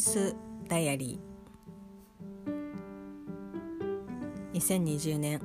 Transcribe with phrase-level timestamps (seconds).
[0.00, 0.34] イス
[0.66, 4.58] ダイアリー。
[4.58, 5.42] 2020年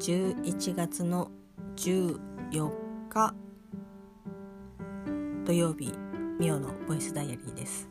[0.00, 1.30] 11月の
[1.76, 2.18] 14
[3.08, 3.32] 日
[5.44, 5.92] 土曜日
[6.40, 7.88] ミオのボイスダイアリーです。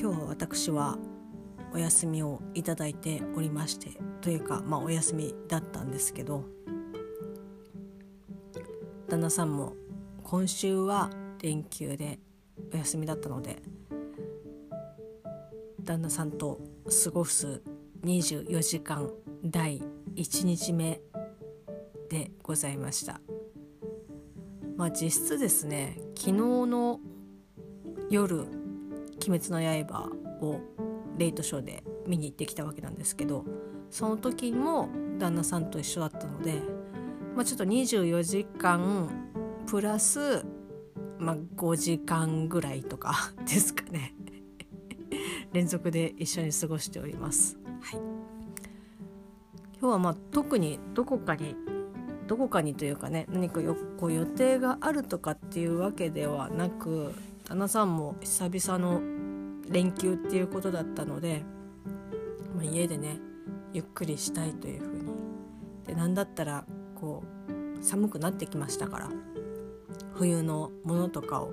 [0.00, 0.96] 今日は私は
[1.74, 3.90] お休みをいただいておりまして
[4.20, 6.44] というかまあお休みだったんですけど
[9.08, 9.72] 旦那さんも
[10.22, 11.10] 今週は
[11.42, 12.20] 連休で
[12.72, 13.62] お休みだったので
[15.82, 16.60] 旦那さんと
[17.04, 17.62] 過ごす
[18.04, 19.10] 24時間
[19.44, 19.82] 第
[20.16, 21.00] 1日目
[22.10, 23.20] でございました。
[24.76, 27.00] まあ実質ですね昨日の
[28.10, 28.42] 夜
[29.26, 30.08] 「鬼滅の刃」
[30.40, 30.60] を
[31.18, 33.44] レイトショーで見に行ってきたわけなんですけど
[33.90, 34.88] その時も
[35.18, 36.62] 旦那さんと一緒だったので、
[37.34, 39.10] まあ、ちょっと24時間
[39.66, 40.44] プラス
[41.18, 44.14] まあ、5時間ぐらいとか ですかね。
[45.52, 47.58] 連続で一緒に過ごしております。
[47.80, 48.00] はい、
[49.80, 51.56] 今日はまあ特にどこかに
[52.26, 57.12] どこかにというかね何かよこう予定があるとかっていうわけではなく
[57.44, 59.00] 旦那さんも久々の
[59.70, 61.44] 連休っていうことだったので、
[62.54, 63.18] まあ、家でね
[63.72, 65.08] ゆっくりしたいというふうに。
[65.86, 69.37] で何だったらこう寒くなってきましたから。
[70.14, 71.52] 冬のものとかを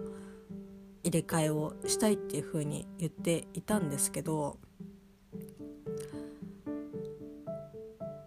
[1.04, 4.58] 入れ替えをしたいっていうふうに言っていたんですけど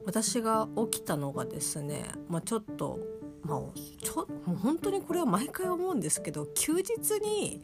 [0.05, 2.99] 私が起きたのがですね、まあ、ちょっと、
[3.43, 3.61] まあ、
[4.03, 7.63] ちょもう本当にこれは毎回思うんですけど休日に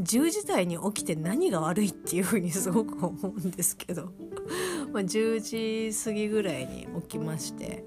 [0.00, 4.12] 10時台に起きて何が悪いっていうふうにすごく思うんですけど
[4.92, 7.84] ま10時過ぎぐらいに起きまして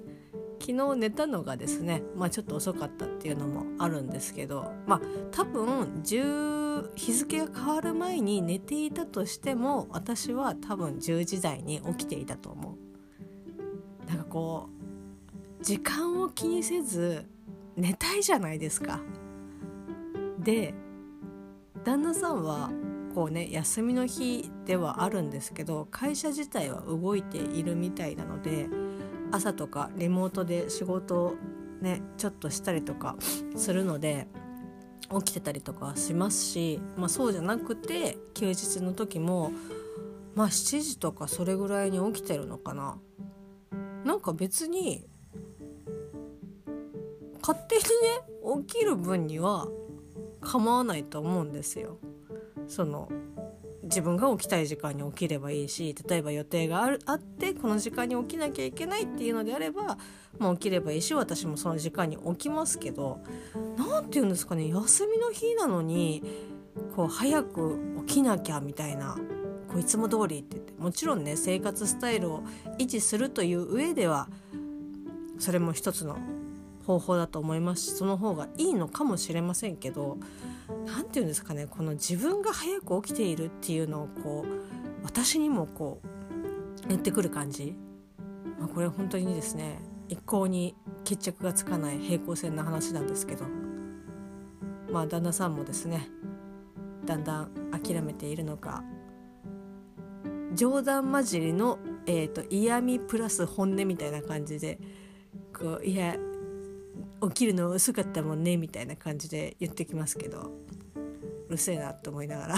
[0.59, 14.08] 昨日寝たのがですね、まあ、ちょっと遅かったっていうのもあるんですけどまあ多分10日付が変わる前に寝ていたとしても私は多分10時台に起きていたと思う。
[14.08, 17.26] なんかこう時間を気にせず
[17.76, 19.02] 寝たいじゃないですか。
[20.39, 20.73] で
[21.83, 22.71] 旦那さんは
[23.15, 28.67] こうね休みの日ではあるんですけど会社自体は動いているみたいなので
[29.32, 31.36] 朝とかリモートで仕事を
[31.82, 33.15] ねちょっとしたりとか
[33.55, 34.27] するので
[35.11, 39.52] 起きてたりとかしますし、まあ、そうじゃなくて休日の時も
[40.36, 42.98] まあ7時とかそれぐらいに起きてるのかな。
[44.04, 45.05] なんか別に
[47.42, 47.87] 勝手にね
[48.67, 49.67] 起きる分には
[50.42, 51.98] 構わないと思うんですよ。
[52.67, 53.10] その
[53.87, 59.98] 自分が起きたい時間に起きればいいし例えば予定があるあってこの時間に起きなきゃいけないっていうのであれば、
[60.37, 63.21] まあ、起きればいいし私もその時間に起きますけど
[63.77, 66.23] 何て言うんですかね休みの日なのに
[66.95, 69.17] こう早く起きなきゃみたいな
[69.67, 72.43] こういつも通りって言ってもちろんね生活スタイルを
[72.80, 74.27] 維持するという上では
[75.39, 76.17] それも一つの
[76.87, 80.17] 方法だと思いますしその方がいいのかもしれませんけど
[80.86, 87.75] 何て言うんですかねこの自分が早く起きているっていうのをこう私にもこう言ってくる感じ、
[88.58, 93.45] まあ、これ本当にですね一向に決着がつかない平行線な話なんですけど。
[94.92, 96.09] まあ旦那さんもですね
[97.05, 98.83] だんだん諦めているのか。
[100.54, 101.77] 冗談交じりの、
[102.08, 104.80] えーと、と嫌味プラス本音みたいな感じで
[105.54, 106.15] こういや
[107.30, 110.52] 起きるの遅かったもんねみたいな感じで言ってきますけど
[111.47, 112.55] うるせえなと思いながら。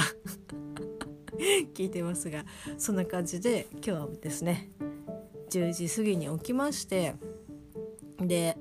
[1.74, 2.44] 聞いてますが
[2.78, 4.70] そんな感じで今日はですね
[5.50, 7.16] 10時過ぎに起きまして
[8.18, 8.58] で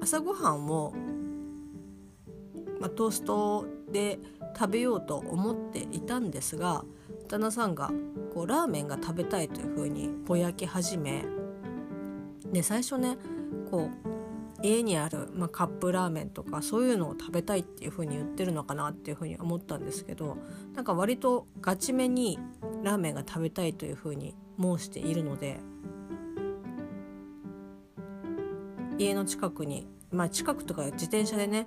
[0.00, 0.92] 朝ごはんを、
[2.80, 4.18] まあ、トーストで
[4.58, 6.84] 食べようと思っていたんですが
[7.28, 7.92] 旦那さんが
[8.34, 11.24] こうラーメンが食べたいというふうにぼやき始め
[12.52, 13.16] で最初ね
[13.70, 14.21] こう
[14.62, 20.36] 家にある、まあ、カップラーメンとかそういうのを食べたいっていう風に言ってるのかなっていう風に思ったんですけど
[20.74, 22.38] なんか割とガチめに
[22.82, 25.58] ラーメンが食べたいという風に申しているので
[28.98, 31.66] 家の近くにまあ近くとか自転車でね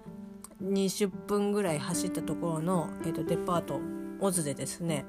[0.64, 3.82] 20分ぐらい走ったところの、えー、とデパート
[4.20, 5.06] オズでですね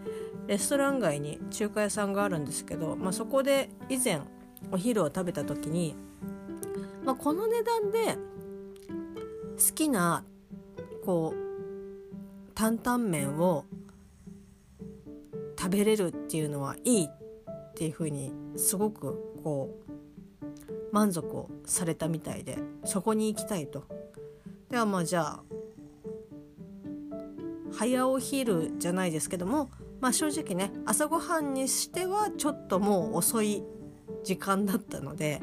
[0.49, 4.21] レストラン街に中華屋さんがあるんですけど、まあ、そこで以前
[4.73, 5.94] お昼を食べた時に
[7.06, 8.19] まあ、この値段で
[9.56, 10.25] 好きな
[11.05, 13.64] こう担々麺を
[15.58, 17.08] 食べれるっていうのはいいっ
[17.75, 23.85] ていうふうにすごくこう満足をされたみたいでそこに行きたいと。
[24.70, 25.43] ではまあじゃあ
[27.73, 29.70] 早お昼じゃないですけども、
[30.00, 33.62] まあ、正直ね朝ごはんにしてはちょっともう遅い
[34.25, 35.41] 時間だったので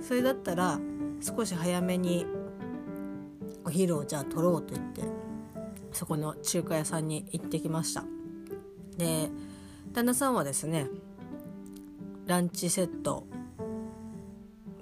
[0.00, 0.78] それだったら
[1.20, 2.26] 少し早めに
[3.64, 5.02] お昼をじゃあ取ろうと言って
[5.92, 8.04] そこの中華屋さんに行ってきました。
[8.96, 9.30] で
[9.92, 10.86] 旦那さんはですね
[12.26, 13.26] ランチセット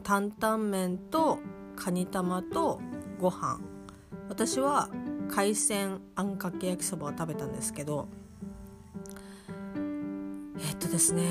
[0.02, 1.38] 担々麺と
[1.76, 2.80] カニ玉と
[3.18, 3.60] ご飯。
[4.28, 4.90] 私は
[5.28, 8.08] 海鮮あんかけ焼きそばを食べたんですけど
[10.58, 11.22] えっとですね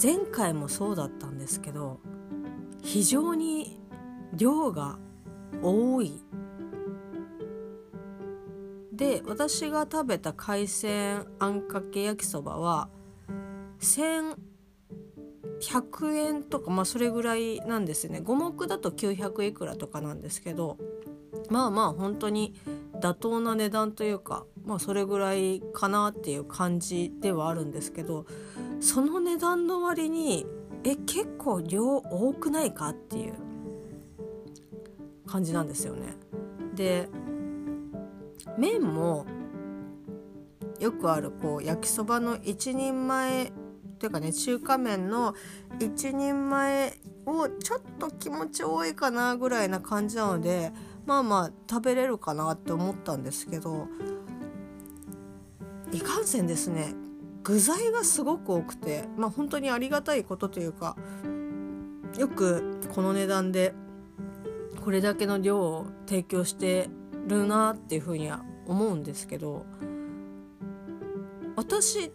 [0.00, 2.00] 前回もそうだったんですけど
[2.88, 3.78] 非常に
[4.32, 4.98] 量が
[5.62, 6.22] 多い。
[8.94, 12.88] で私が食べた海鮮あんかけ焼きそばは
[13.80, 14.36] 1100
[16.14, 18.20] 円とかまあそれぐらいなんですね。
[18.20, 20.78] 五目だと900いくらとかなんですけど
[21.50, 22.54] まあまあ本当に
[23.02, 28.24] 妥当な値段というかまあそれぐらいかなっていう感じではあるんですけど
[28.80, 30.46] その値段の割に
[30.88, 33.34] え結構量多くないかっていう
[35.26, 36.14] 感じなんですよね。
[36.74, 37.08] で
[38.56, 39.26] 麺も
[40.80, 43.52] よくあるこう焼きそばの1人前
[43.98, 45.34] というかね中華麺の
[45.78, 46.94] 1人前
[47.26, 50.72] をちょっと気持ち多いかなぐらいな感じなので
[51.04, 53.88] まあまあ食べれるかなって思ったんですけど
[55.92, 56.94] いかんせんですね
[57.48, 60.96] 具材がすごく多くてまあ本当にありがたいことというか
[62.18, 63.72] よくこの値段で
[64.84, 66.90] これだけの量を提供して
[67.26, 69.64] るなっていうふうには思うんですけど
[71.56, 72.12] 私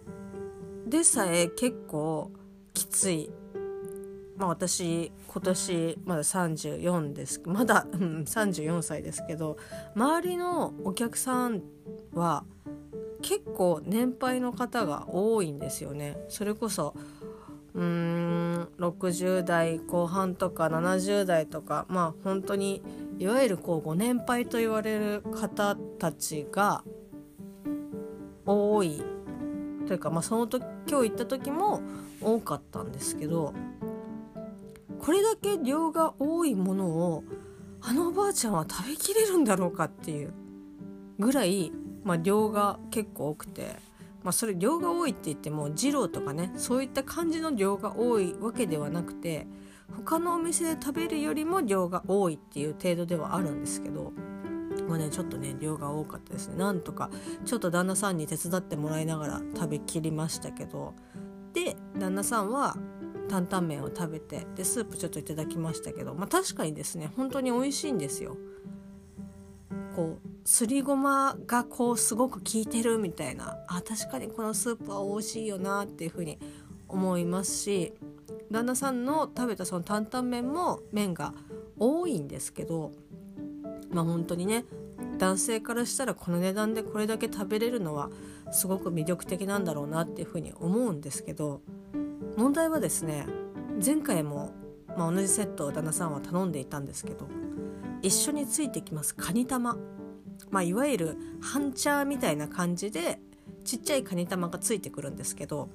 [0.86, 2.32] でさえ結構
[2.76, 3.32] きつい
[4.38, 9.58] まあ私今年まだ34ですまだ、うん、34歳ですけど
[9.96, 11.64] 周りのお客さん
[12.14, 12.44] は
[13.24, 16.18] 結構年配の方が多いんですよね。
[16.30, 16.94] それこそ
[17.74, 22.84] うーん60代後半とか70代とかまあ本当に
[23.18, 26.84] いわゆるこうご年配と言われる方たちが
[28.46, 29.02] 多い
[29.88, 31.82] というか、まあ、その時今日行った時も
[32.22, 33.54] 多かったんですけど
[35.00, 37.24] これだけ量が多いものを
[37.82, 40.34] あのおばあちゃんは食べきれるんだろうかっていう
[41.20, 41.72] ぐらい、
[42.04, 43.76] まあ、量が結構多くて、
[44.24, 49.48] まあ、それ量が多いって言っても二郎とかねそういった感じの量が多いわけではなくて
[49.96, 54.12] 他のお店で食べるよりも量が多いっていう程度ではあるんですけど。
[54.88, 57.10] まあね、ちょっとね量が多かったですねなんとか
[57.46, 60.94] ちょっと旦那さんに手伝ってもらいながら食べきりましたけど
[61.54, 62.76] で旦那さんは
[63.30, 68.38] 担々麺を食べてでスープちょっといただきましたけど、まあ、確かにですね本当に美味しいんですよ。
[69.96, 73.58] こうすりごまがこうすごく効いてるみたいな。
[73.68, 76.40] あ確かにこのスープは美味しいよなっていうふうに
[76.88, 77.94] 思いますし
[78.52, 81.34] 旦那さんの食べたその担々麺も麺が
[81.80, 82.92] 多いんですけど
[83.92, 84.66] まあ本当にね
[85.18, 88.10] 男性からしたらこの値段でこれだけ食べれるのは
[88.52, 91.62] すごく魅力的なんだろうなっていうふうに思うんですけど
[92.38, 93.26] 問題はですね
[93.84, 94.52] 前回も、
[94.98, 97.28] まあ、同じセットを旦那さんは頼んでいたんですけど
[98.04, 99.16] 一緒についてきます。
[99.16, 99.78] カニ玉、
[100.52, 103.20] まあ、いわゆる半茶みたいな感じで
[103.64, 105.70] ちっちゃいカニ玉がついてくるんですけど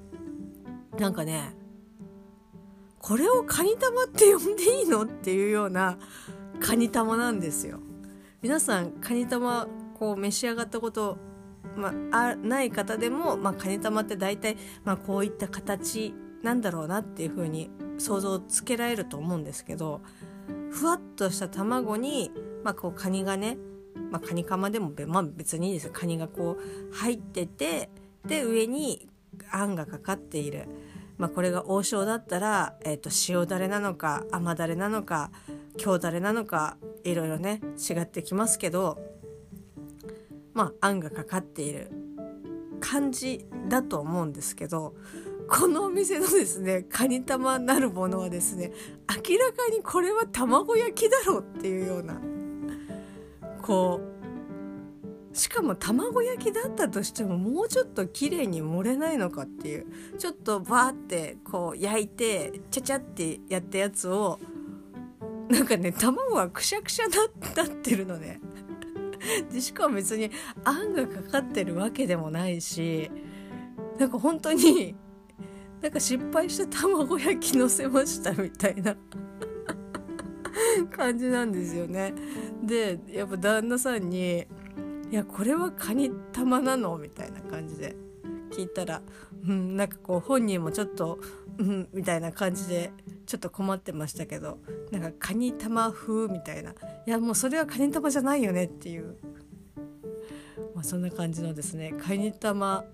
[0.99, 1.57] なんかね
[3.01, 5.03] これをカニ玉って呼んでいいの？
[5.05, 5.99] っていうような
[6.61, 7.81] カニ玉なんですよ。
[8.43, 9.67] 皆さんカニ玉
[9.99, 11.19] こう召し上がったこと
[11.77, 20.01] まあ、ない方でも、まあ、カニ玉って大体、まあ、こういった形なんだろうなっていう風に想像つけられると思うんですけど
[20.71, 22.31] ふわっとした卵に、
[22.65, 23.57] まあ、こうカニがね、
[24.11, 27.91] まあ、カニカマでも、まあ、別にいいですカニがこう入ってて
[28.27, 29.09] で上に
[29.51, 30.67] あんがかかっている、
[31.17, 35.31] まあ、これが王将だったら、えー、と塩だれなのか甘だれなのか
[35.77, 38.99] 京だれなのかいろいろね違ってきますけど
[40.55, 41.91] まああんがかかっている
[42.81, 44.95] 感じだと思うんですけど
[45.49, 48.71] このお店のですねカニ玉なるものはですね
[49.09, 52.21] 明らかにこれは卵焼きだろうっていうような
[53.63, 54.01] こ
[55.33, 59.87] うしかも卵焼きだったとしてももうちょっと綺麗に盛れないのかっていう
[60.19, 64.39] ちょっとバーってこう焼いてちゃちゃってやったやつを
[65.49, 68.41] なんかね卵がくしゃくしゃなってるのね。
[69.53, 70.31] でしかも別に
[70.65, 73.11] あんがかかってるわけでもないし
[73.99, 74.95] なんか本当に
[75.83, 78.97] なんか失敗して卵焼きのせましたみたいな
[80.91, 82.15] 感じなんですよね。
[82.63, 84.47] でやっぱ旦那さんに
[85.11, 87.97] いやこれはカニ玉なの?」みたいな感じで
[88.51, 89.03] 聞いたら、
[89.47, 91.19] うん、なんかこう本人もちょっと
[91.59, 92.93] 「うん」みたいな感じで
[93.27, 94.59] ちょっと困ってましたけど
[94.91, 96.75] なんかカニ玉風みたいない
[97.07, 99.17] やもうそれはカニ玉じゃないよねっていう、
[100.75, 102.85] まあ、そんな感じのですねカニ玉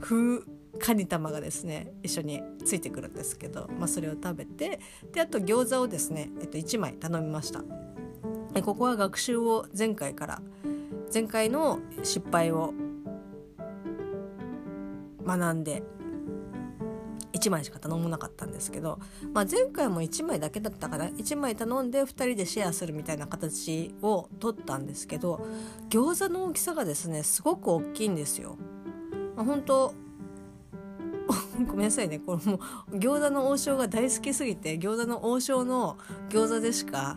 [0.00, 0.42] 風
[0.76, 4.80] カニ玉がですね一緒についてくるんですけど、まあ、それを食べて
[5.12, 7.62] であと餃子をですね、えっと、1枚頼みました
[8.54, 10.42] えここは学習を前回から
[11.12, 12.72] 前回の失敗を
[15.26, 15.82] 学んで
[17.36, 18.98] 1枚しか頼まなかったんですけど、
[19.34, 25.46] まあ、前回も1枚だけだったかな1枚頼んで2人でシェアするみたいな形を取ったんですけど
[25.90, 28.56] 餃子の大きさがですねすごく大きいんですよ。
[29.36, 29.94] まあ、本当
[31.66, 32.18] ごめんなさいね。
[32.18, 32.60] これも
[32.92, 35.96] う餃子の王将が大好きすぎて餃子の王将の
[36.28, 37.16] 餃子でしか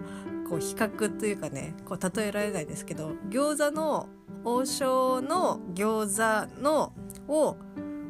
[0.49, 4.07] こう比較というかねこう例えられないですけど餃子の
[4.43, 6.93] 王将の餃子の
[7.27, 7.57] を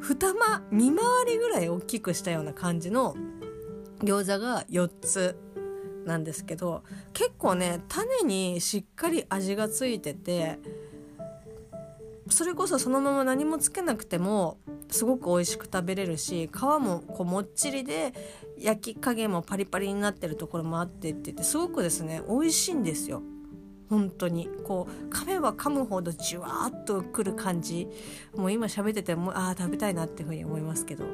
[0.00, 3.14] 二間見回りぐらい大きくしたような感じの
[4.00, 5.36] 餃子が4つ
[6.06, 10.58] なんですけど結構ね種にしっかり味がついてて
[12.30, 14.58] それこそそのまま何もつけなくても
[14.88, 18.14] すごく美味しく食べれるし皮もこうもっちりで
[18.58, 23.22] 焼き加減もパリパリになってるところもあってって言ってすごくですね美味しいんですよ。
[23.88, 24.48] 本当に。
[24.64, 27.88] こう噛めば噛むほどじゅわっとくる感じ。
[28.36, 31.04] もう今喋っててもああ食べたいなっていうふうに思いますけど。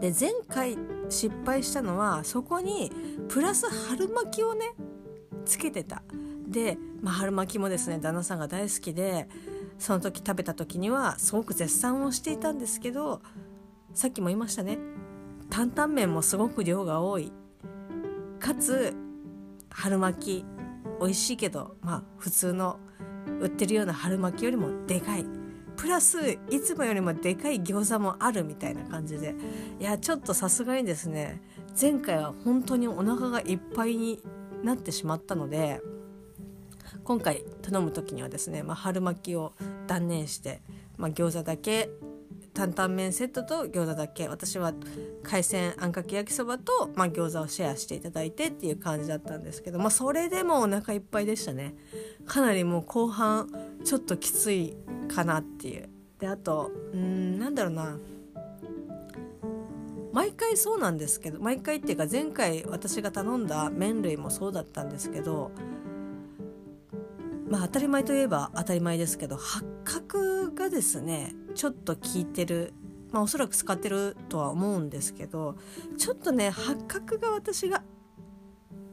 [0.00, 0.76] で前回
[1.08, 2.92] 失敗したのはそこに
[3.28, 4.74] プラス春巻きをね
[5.44, 6.02] つけてた。
[6.48, 9.28] で、まあ、春巻きもですね旦那さんが大好きで
[9.78, 13.22] その時食べた時にはすごく絶賛をしていたんですけど
[13.94, 14.78] さっきも言いましたね。
[15.50, 17.32] 担々麺もすごく量が多い。
[18.38, 18.94] かつ
[19.70, 20.44] 春巻き
[21.00, 22.78] 美味しいけどまあ普通の
[23.40, 25.24] 売ってるような春巻きよりもでかい。
[25.76, 29.34] プラスいつもよりもでかい餃子もあるみたいな感じで。
[29.80, 31.40] いやちょっとさすがにですね
[31.80, 34.20] 前回は本当にお腹がいっぱいに
[34.62, 35.80] なってしまったので
[37.08, 39.54] 今回頼む時にはですね、まあ、春巻きを
[39.86, 40.60] 断念して、
[40.98, 41.88] まあ、餃子だけ
[42.52, 44.74] 担々麺セットと餃子だけ私は
[45.22, 51.74] 海鮮あんかけ焼きそばと、まあ、餃子をシェアしていただいてっていう感じだったんですけど、まあ、それでもお腹いっぱいでしたね。
[52.26, 53.48] かなりもう後半
[53.84, 54.76] ちょっときつい
[55.08, 55.88] かなっていう。
[56.18, 57.98] であとうんなんだろうな。
[60.12, 65.52] 毎回そうなんですけど毎回っていうか前回私が頼んだ麺類もそうだったんですけど
[67.50, 72.72] まあ当たり前といえば当たり前ですけど八角がですねちょっと効いてる
[73.10, 75.56] まあおそらく使ってるとは思うんですけど
[75.96, 77.82] ちょっとね八角が私が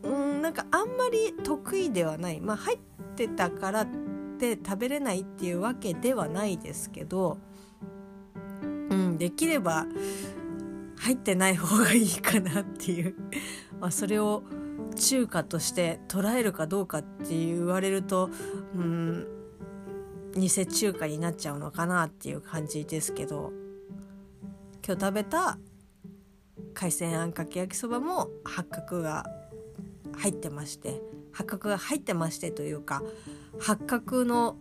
[0.03, 2.39] うんなんかあんまり得意ではない。
[2.39, 2.79] まあ入っ
[3.15, 3.88] てたからっ
[4.38, 7.38] て食べれないっていうわけではないですけど
[8.62, 9.88] うんできれば
[10.97, 13.15] 入ってない方がいいかなっていう。
[13.79, 14.43] まあそれを
[14.96, 18.29] 中華として捉えるかどうかって言われると
[18.75, 19.27] うん
[20.36, 23.65] 偽中華になっちゃうのかなっていう感じですけど。
[24.88, 25.58] 今日食べた
[26.75, 29.25] 海鮮あんかけ焼きそばも八角が
[30.15, 31.01] 入ってまして
[31.32, 33.01] 八角が入ってましてというか
[33.60, 34.58] 八角の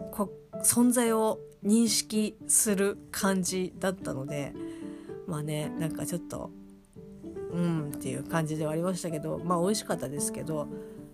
[0.64, 4.54] 存在を認識する感じだったので
[5.26, 6.50] まあねなんかちょっと
[7.54, 10.66] うんっていう感じではありましたけどまあ美味しかったですけど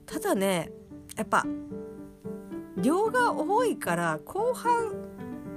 [0.06, 0.72] ただね
[1.16, 1.44] やっぱ
[2.76, 4.94] 量が多いから後半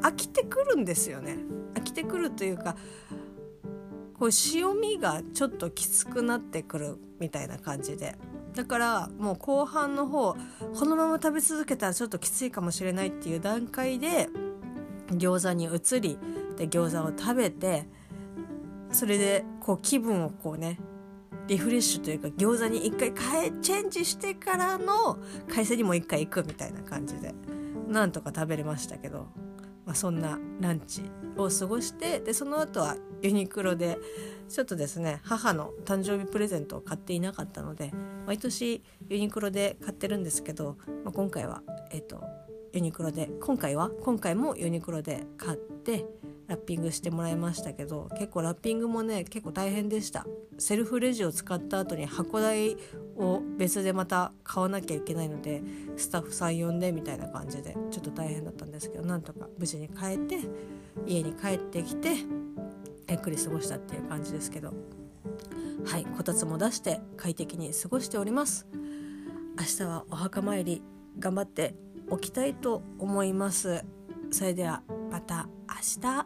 [0.01, 1.37] 飽きてくるんですよね。
[1.75, 2.75] 飽きてくるというか
[4.19, 8.15] こう塩味がちょっときつくなってくるみたいな感じで。
[8.53, 10.35] だからもう後半の方
[10.75, 14.29] このまま食べ続けたらちょっときついかもしれないっていう段階で
[15.09, 16.19] 餃子に移り
[16.55, 17.87] で餃子を食べて
[18.93, 20.79] それでこう気分をこうね
[21.47, 25.17] リフレッシュというか餃子に一回変えチェンジしてからの
[25.50, 27.33] 海鮮にも一回行くみたいな感じで
[27.88, 29.27] なんとか食べれましたけど、
[29.85, 31.01] まあ、そんなランチ
[31.35, 33.97] を過ごしてでその後はユニクロで
[34.47, 37.91] ちょっとですね母の誕生日プレゼントを買っていなかったので
[38.25, 42.23] 毎年ユニクロで買ってるんですけど、まあ、今回はえっ、と
[42.73, 46.05] ユニクロで今回は今回もユニクロで買って
[46.47, 50.25] ラッピングしてもらいましたけど結構ラッピングもね結構大変でした。
[50.57, 52.77] セルフレジを使った後に箱代
[53.17, 55.63] を別でまた買わなきゃいけないので
[55.97, 60.39] スタッフさん呼んでみたいな感じでちょっと大変だったんですけどなんとか無事に帰って
[61.07, 62.09] 家に帰ってきて
[63.09, 64.73] ゆっくり過ごしたっていう感じですけど。
[65.85, 68.67] はいこたつも出して快適に過ごしております。
[69.57, 70.81] 明日はお墓参り
[71.19, 71.75] 頑張って
[72.09, 73.83] おきたいと思います。
[74.31, 74.81] それでは
[75.12, 75.47] また。
[75.83, 76.25] 日